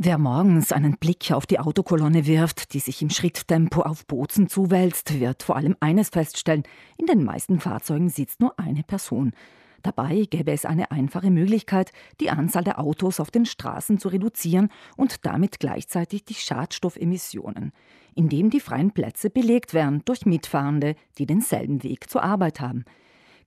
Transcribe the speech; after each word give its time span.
Wer 0.00 0.16
morgens 0.16 0.70
einen 0.70 0.96
Blick 0.96 1.32
auf 1.32 1.44
die 1.44 1.58
Autokolonne 1.58 2.24
wirft, 2.24 2.72
die 2.72 2.78
sich 2.78 3.02
im 3.02 3.10
Schritttempo 3.10 3.80
auf 3.80 4.06
Bozen 4.06 4.48
zuwälzt, 4.48 5.18
wird 5.18 5.42
vor 5.42 5.56
allem 5.56 5.74
eines 5.80 6.10
feststellen: 6.10 6.62
In 6.98 7.06
den 7.06 7.24
meisten 7.24 7.58
Fahrzeugen 7.58 8.08
sitzt 8.08 8.38
nur 8.38 8.56
eine 8.60 8.84
Person. 8.84 9.32
Dabei 9.82 10.24
gäbe 10.30 10.52
es 10.52 10.64
eine 10.64 10.92
einfache 10.92 11.32
Möglichkeit, 11.32 11.90
die 12.20 12.30
Anzahl 12.30 12.62
der 12.62 12.78
Autos 12.78 13.18
auf 13.18 13.32
den 13.32 13.44
Straßen 13.44 13.98
zu 13.98 14.06
reduzieren 14.06 14.68
und 14.96 15.26
damit 15.26 15.58
gleichzeitig 15.58 16.24
die 16.24 16.34
Schadstoffemissionen, 16.34 17.72
indem 18.14 18.50
die 18.50 18.60
freien 18.60 18.92
Plätze 18.92 19.30
belegt 19.30 19.74
wären 19.74 20.02
durch 20.04 20.24
Mitfahrende, 20.24 20.94
die 21.18 21.26
denselben 21.26 21.82
Weg 21.82 22.08
zur 22.08 22.22
Arbeit 22.22 22.60
haben. 22.60 22.84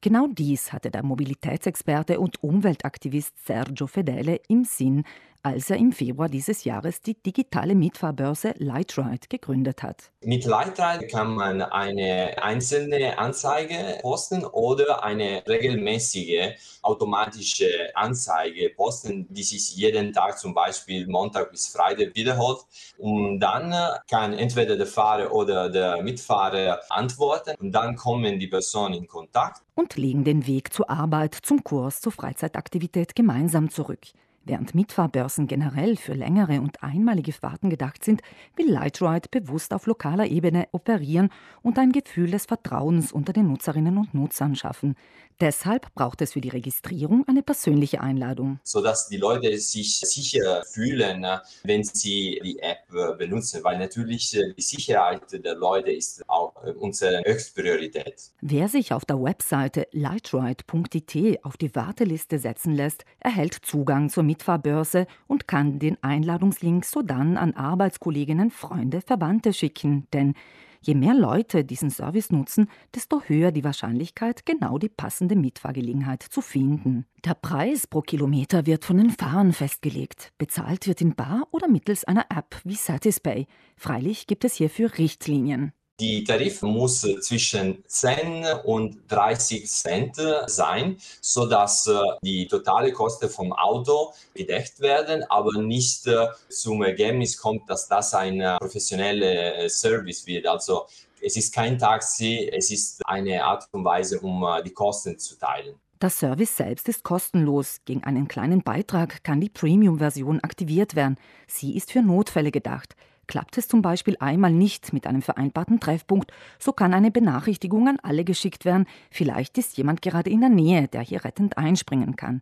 Genau 0.03 0.25
dies 0.27 0.73
hatte 0.73 0.89
der 0.89 1.03
Mobilitätsexperte 1.03 2.19
und 2.19 2.41
Umweltaktivist 2.41 3.45
Sergio 3.45 3.85
Fedele 3.85 4.41
im 4.47 4.63
Sinn, 4.63 5.03
als 5.43 5.69
er 5.69 5.77
im 5.77 5.91
Februar 5.91 6.29
dieses 6.29 6.63
Jahres 6.63 7.01
die 7.01 7.15
digitale 7.15 7.75
Mietfahrbörse 7.75 8.53
Lightride 8.57 9.27
gegründet 9.27 9.83
hat. 9.83 10.11
Mit 10.23 10.45
Lightride 10.45 11.07
kann 11.07 11.33
man 11.33 11.61
eine 11.61 12.41
einzelne 12.41 13.17
Anzeige 13.17 13.97
posten 14.01 14.45
oder 14.45 15.03
eine 15.03 15.43
regelmäßige 15.47 16.55
automatische 16.83 17.95
Anzeige 17.95 18.69
posten, 18.69 19.27
die 19.29 19.43
sich 19.43 19.75
jeden 19.75 20.13
Tag 20.13 20.37
zum 20.37 20.53
Beispiel 20.53 21.07
Montag 21.07 21.51
bis 21.51 21.67
Freitag 21.67 22.15
wiederholt. 22.15 22.59
Und 22.97 23.39
dann 23.39 23.73
kann 24.09 24.33
entweder 24.33 24.77
der 24.77 24.87
Fahrer 24.87 25.31
oder 25.31 25.69
der 25.69 26.01
Mitfahrer 26.03 26.81
antworten 26.89 27.55
und 27.59 27.71
dann 27.71 27.95
kommen 27.95 28.39
die 28.39 28.47
Personen 28.47 28.93
in 28.93 29.07
Kontakt. 29.07 29.61
Und 29.75 29.95
legen 29.95 30.23
den 30.23 30.45
Weg 30.45 30.73
zur 30.73 30.89
Arbeit, 30.89 31.33
zum 31.33 31.63
Kurs, 31.63 32.01
zur 32.01 32.11
Freizeitaktivität 32.11 33.15
gemeinsam 33.15 33.69
zurück. 33.69 34.07
Während 34.43 34.73
Mitfahrbörsen 34.73 35.45
generell 35.45 35.97
für 35.97 36.13
längere 36.13 36.61
und 36.61 36.81
einmalige 36.81 37.31
Fahrten 37.31 37.69
gedacht 37.69 38.03
sind, 38.03 38.21
will 38.55 38.71
Lightride 38.71 39.29
bewusst 39.29 39.71
auf 39.71 39.85
lokaler 39.85 40.25
Ebene 40.25 40.67
operieren 40.71 41.29
und 41.61 41.77
ein 41.77 41.91
Gefühl 41.91 42.31
des 42.31 42.47
Vertrauens 42.47 43.11
unter 43.11 43.33
den 43.33 43.47
Nutzerinnen 43.47 43.99
und 43.99 44.15
Nutzern 44.15 44.55
schaffen. 44.55 44.95
Deshalb 45.39 45.93
braucht 45.93 46.21
es 46.21 46.33
für 46.33 46.41
die 46.41 46.49
Registrierung 46.49 47.27
eine 47.27 47.43
persönliche 47.43 48.01
Einladung. 48.01 48.59
Sodass 48.63 49.09
die 49.09 49.17
Leute 49.17 49.57
sich 49.59 49.99
sicher 49.99 50.63
fühlen, 50.65 51.25
wenn 51.63 51.83
sie 51.83 52.39
die 52.43 52.59
App 52.59 52.79
benutzen, 53.17 53.63
weil 53.63 53.77
natürlich 53.77 54.35
äh, 54.35 54.53
die 54.53 54.61
Sicherheit 54.61 55.21
der 55.31 55.55
Leute 55.55 55.91
ist 55.91 56.27
auch 56.29 56.53
äh, 56.63 56.71
unsere 56.71 57.23
Höchstpriorität. 57.25 58.31
Wer 58.41 58.67
sich 58.67 58.93
auf 58.93 59.05
der 59.05 59.21
Webseite 59.21 59.87
lightride.it 59.91 61.43
auf 61.43 61.57
die 61.57 61.73
Warteliste 61.75 62.39
setzen 62.39 62.73
lässt, 62.73 63.05
erhält 63.19 63.53
Zugang 63.53 64.09
zur 64.09 64.23
Mitfahrbörse 64.23 65.07
und 65.27 65.47
kann 65.47 65.79
den 65.79 66.01
Einladungslink 66.03 66.85
sodann 66.85 67.37
an 67.37 67.53
Arbeitskolleginnen, 67.53 68.51
Freunde, 68.51 69.01
Verwandte 69.01 69.53
schicken. 69.53 70.07
Denn 70.13 70.35
je 70.81 70.95
mehr 70.95 71.13
Leute 71.13 71.63
diesen 71.63 71.89
Service 71.89 72.31
nutzen, 72.31 72.69
desto 72.93 73.21
höher 73.21 73.51
die 73.51 73.63
Wahrscheinlichkeit, 73.63 74.45
genau 74.45 74.77
die 74.77 74.89
passende 74.89 75.35
Mitfahrgelegenheit 75.35 76.23
zu 76.23 76.41
finden. 76.41 77.05
Der 77.23 77.35
Preis 77.35 77.87
pro 77.87 78.01
Kilometer 78.01 78.65
wird 78.65 78.85
von 78.85 78.97
den 78.97 79.11
Fahrern 79.11 79.53
festgelegt. 79.53 80.33
Bezahlt 80.37 80.87
wird 80.87 81.01
in 81.01 81.15
Bar 81.15 81.47
oder 81.51 81.67
mittels 81.67 82.03
einer 82.03 82.25
App 82.29 82.59
wie 82.63 82.75
Satispay. 82.75 83.47
Freilich 83.75 84.27
gibt 84.27 84.43
es 84.43 84.55
hierfür 84.55 84.97
Richtlinien. 84.97 85.73
Die 86.01 86.23
Tarif 86.23 86.63
muss 86.63 87.01
zwischen 87.01 87.83
10 87.85 88.43
und 88.63 88.97
30 89.07 89.69
Cent 89.69 90.15
sein, 90.47 90.97
sodass 91.21 91.85
äh, 91.85 91.93
die 92.23 92.47
totale 92.47 92.91
Kosten 92.91 93.29
vom 93.29 93.53
Auto 93.53 94.11
gedeckt 94.33 94.79
werden, 94.79 95.23
aber 95.29 95.61
nicht 95.61 96.07
äh, 96.07 96.25
zum 96.49 96.81
Ergebnis 96.81 97.37
kommt, 97.37 97.69
dass 97.69 97.87
das 97.87 98.15
ein 98.15 98.41
äh, 98.41 98.57
professioneller 98.57 99.69
Service 99.69 100.25
wird. 100.25 100.47
Also 100.47 100.87
es 101.21 101.37
ist 101.37 101.53
kein 101.53 101.77
Taxi, 101.77 102.49
es 102.51 102.71
ist 102.71 103.05
eine 103.05 103.43
Art 103.43 103.67
und 103.71 103.85
Weise, 103.85 104.19
um 104.21 104.43
die 104.65 104.73
Kosten 104.73 105.19
zu 105.19 105.37
teilen. 105.37 105.75
Das 105.99 106.17
Service 106.17 106.57
selbst 106.57 106.89
ist 106.89 107.03
kostenlos. 107.03 107.77
Gegen 107.85 108.03
einen 108.05 108.27
kleinen 108.27 108.63
Beitrag 108.63 109.23
kann 109.23 109.39
die 109.39 109.49
Premium-Version 109.49 110.39
aktiviert 110.39 110.95
werden. 110.95 111.17
Sie 111.45 111.77
ist 111.77 111.91
für 111.91 112.01
Notfälle 112.01 112.49
gedacht. 112.49 112.95
Klappt 113.31 113.57
es 113.57 113.69
zum 113.69 113.81
Beispiel 113.81 114.17
einmal 114.19 114.51
nicht 114.51 114.91
mit 114.91 115.07
einem 115.07 115.21
vereinbarten 115.21 115.79
Treffpunkt, 115.79 116.33
so 116.59 116.73
kann 116.73 116.93
eine 116.93 117.11
Benachrichtigung 117.11 117.87
an 117.87 117.97
alle 118.03 118.25
geschickt 118.25 118.65
werden. 118.65 118.85
Vielleicht 119.09 119.57
ist 119.57 119.77
jemand 119.77 120.01
gerade 120.01 120.29
in 120.29 120.41
der 120.41 120.49
Nähe, 120.49 120.89
der 120.89 120.99
hier 120.99 121.23
rettend 121.23 121.57
einspringen 121.57 122.17
kann. 122.17 122.41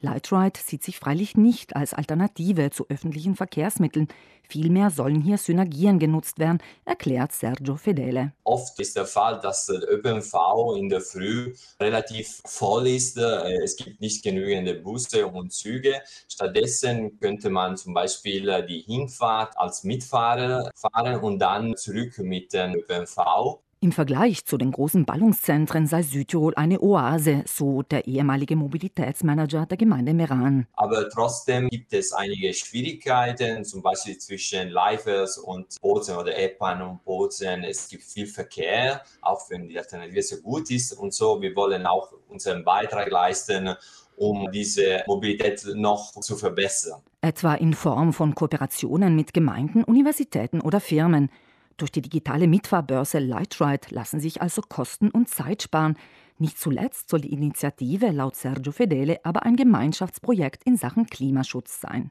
Lightride 0.00 0.58
sieht 0.62 0.82
sich 0.82 0.98
freilich 0.98 1.36
nicht 1.36 1.74
als 1.74 1.94
Alternative 1.94 2.70
zu 2.70 2.86
öffentlichen 2.88 3.34
Verkehrsmitteln. 3.34 4.08
Vielmehr 4.48 4.90
sollen 4.90 5.22
hier 5.22 5.38
Synergien 5.38 5.98
genutzt 5.98 6.38
werden, 6.38 6.58
erklärt 6.84 7.32
Sergio 7.32 7.76
Fedele. 7.76 8.32
Oft 8.44 8.78
ist 8.78 8.94
der 8.94 9.06
Fall, 9.06 9.40
dass 9.40 9.66
der 9.66 9.82
ÖPNV 9.90 10.76
in 10.76 10.88
der 10.88 11.00
Früh 11.00 11.54
relativ 11.80 12.42
voll 12.44 12.86
ist. 12.88 13.16
Äh, 13.16 13.62
es 13.64 13.76
gibt 13.76 14.00
nicht 14.00 14.22
genügend 14.22 14.84
Busse 14.84 15.26
und 15.26 15.52
Züge. 15.52 16.00
Stattdessen 16.28 17.18
könnte 17.18 17.50
man 17.50 17.76
zum 17.76 17.94
Beispiel 17.94 18.64
die 18.68 18.80
Hinfahrt 18.80 19.56
als 19.58 19.82
Mitfahrer 19.82 20.70
fahren 20.76 21.20
und 21.20 21.38
dann 21.38 21.76
zurück 21.76 22.18
mit 22.18 22.52
dem 22.52 22.74
ÖPNV. 22.76 23.60
Im 23.80 23.92
Vergleich 23.92 24.46
zu 24.46 24.56
den 24.56 24.72
großen 24.72 25.04
Ballungszentren 25.04 25.86
sei 25.86 26.02
Südtirol 26.02 26.54
eine 26.54 26.80
Oase, 26.80 27.44
so 27.46 27.82
der 27.82 28.06
ehemalige 28.06 28.56
Mobilitätsmanager 28.56 29.66
der 29.66 29.76
Gemeinde 29.76 30.14
Meran. 30.14 30.66
Aber 30.72 31.10
trotzdem 31.10 31.68
gibt 31.68 31.92
es 31.92 32.14
einige 32.14 32.54
Schwierigkeiten, 32.54 33.66
zum 33.66 33.82
Beispiel 33.82 34.16
zwischen 34.16 34.70
Leifers 34.70 35.36
und 35.36 35.78
Bozen 35.82 36.16
oder 36.16 36.38
Epan 36.38 36.80
und 36.80 37.04
Bozen. 37.04 37.64
Es 37.64 37.86
gibt 37.88 38.04
viel 38.04 38.26
Verkehr, 38.26 39.02
auch 39.20 39.50
wenn 39.50 39.68
die 39.68 39.78
Alternative 39.78 40.22
so 40.22 40.36
gut 40.38 40.70
ist 40.70 40.94
und 40.94 41.12
so. 41.12 41.42
Wir 41.42 41.54
wollen 41.54 41.84
auch 41.84 42.12
unseren 42.28 42.64
Beitrag 42.64 43.10
leisten, 43.10 43.76
um 44.16 44.50
diese 44.50 45.02
Mobilität 45.06 45.62
noch 45.74 46.12
zu 46.12 46.36
verbessern. 46.36 47.02
Etwa 47.20 47.54
in 47.54 47.74
Form 47.74 48.14
von 48.14 48.34
Kooperationen 48.34 49.14
mit 49.14 49.34
Gemeinden, 49.34 49.84
Universitäten 49.84 50.62
oder 50.62 50.80
Firmen. 50.80 51.28
Durch 51.76 51.92
die 51.92 52.00
digitale 52.00 52.46
Mitfahrbörse 52.46 53.18
Lightride 53.18 53.88
lassen 53.90 54.18
sich 54.18 54.40
also 54.40 54.62
Kosten 54.62 55.10
und 55.10 55.28
Zeit 55.28 55.62
sparen. 55.62 55.96
Nicht 56.38 56.58
zuletzt 56.58 57.10
soll 57.10 57.20
die 57.20 57.32
Initiative 57.32 58.10
laut 58.10 58.36
Sergio 58.36 58.72
Fedele 58.72 59.20
aber 59.24 59.42
ein 59.42 59.56
Gemeinschaftsprojekt 59.56 60.64
in 60.64 60.76
Sachen 60.76 61.06
Klimaschutz 61.06 61.80
sein. 61.80 62.10